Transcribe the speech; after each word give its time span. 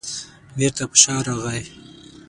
بېرته 0.57 0.83
په 0.89 0.97
شا 1.01 1.15
راغی. 1.25 1.63